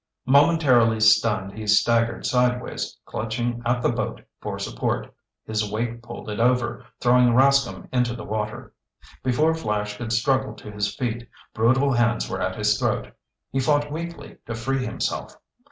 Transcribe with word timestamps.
Momentarily 0.25 0.99
stunned, 0.99 1.53
he 1.55 1.67
staggered 1.67 2.25
sideways, 2.25 2.97
clutching 3.05 3.61
at 3.67 3.83
the 3.83 3.91
boat 3.91 4.23
for 4.41 4.57
support. 4.57 5.13
His 5.45 5.71
weight 5.71 6.01
pulled 6.01 6.27
it 6.31 6.39
over, 6.39 6.83
throwing 6.99 7.35
Rascomb 7.35 7.87
into 7.93 8.15
the 8.15 8.23
water. 8.23 8.73
Before 9.21 9.53
Flash 9.53 9.97
could 9.97 10.11
struggle 10.11 10.55
to 10.55 10.71
his 10.71 10.95
feet, 10.95 11.29
brutal 11.53 11.93
hands 11.93 12.27
were 12.27 12.41
at 12.41 12.55
his 12.55 12.79
throat. 12.79 13.09
He 13.51 13.59
fought 13.59 13.91
weakly 13.91 14.37
to 14.47 14.55
free 14.55 14.83
himself. 14.83 15.37